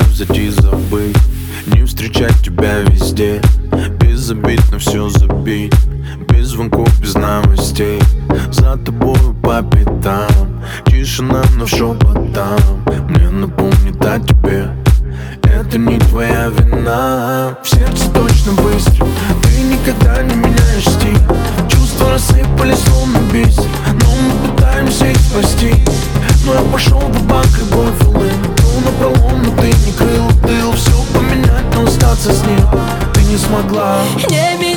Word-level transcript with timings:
взять 0.00 0.36
и 0.36 0.50
забыть 0.50 1.16
Не 1.66 1.84
встречать 1.84 2.40
тебя 2.42 2.80
везде. 2.80 3.40
Без 4.00 4.30
обид 4.30 4.60
на 4.70 4.78
все 4.78 5.08
забить 5.08 5.74
Без 6.28 6.48
звонков, 6.48 6.88
без 7.00 7.14
новостей. 7.14 8.00
За 8.50 8.76
тобой 8.76 9.18
по 9.42 9.62
пятам. 9.62 10.62
Тишина, 10.86 11.42
но 11.56 11.66
шепотом 11.66 12.84
Мне 13.08 13.30
напомнит 13.30 14.04
о 14.04 14.18
тебе. 14.20 14.68
Это 15.42 15.78
не 15.78 15.98
твоя 15.98 16.48
вина. 16.48 17.58
В 17.62 17.68
сердце 17.68 18.10
точно 18.10 18.52
быстро 18.62 19.06
Ты 19.42 19.60
никогда 19.62 20.22
не 20.22 20.34
меняешь 20.34 20.88
стиль. 20.88 21.18
Чувства 21.68 22.12
рассыпались 22.12 22.78
словно 22.80 23.18
бисер 23.32 23.64
Но 23.86 24.10
мы 24.16 24.50
пытаемся 24.50 25.06
их 25.06 25.16
спасти. 25.16 25.74
Но 26.44 26.54
я 26.54 26.60
пошел 26.70 27.00
в 27.00 27.26
банк 27.26 27.58
и 27.58 27.65
поменять, 32.26 32.26
но 32.26 32.32
остаться 32.32 32.32
с 32.32 32.46
ним 32.46 32.58
Ты 33.14 33.24
не 33.24 33.36
смогла. 33.36 33.98
Не 34.28 34.56
телефон 34.58 34.75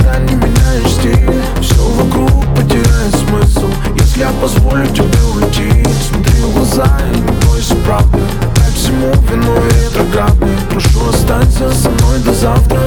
Пока 0.00 0.18
не 0.18 0.34
меняешь 0.34 0.92
стиль. 0.92 1.42
Все 1.60 1.82
вокруг 1.82 2.30
потеряет 2.54 3.14
смысл 3.14 3.68
Если 3.96 4.20
я 4.20 4.30
позволю 4.40 4.86
тебе 4.86 5.18
уйти. 5.34 5.84
Смотри 6.08 6.40
в 6.40 6.54
глаза 6.54 6.86
и 7.12 7.18
не 7.18 7.46
бойся 7.46 7.74
правды. 7.76 8.18
Дай 8.56 8.72
всему 8.72 9.12
вину 9.30 9.54
ретроградный 9.66 10.56
Прошу 10.70 11.08
останься 11.08 11.70
со 11.72 11.90
мной 11.90 12.18
до 12.24 12.32
завтра. 12.32 12.79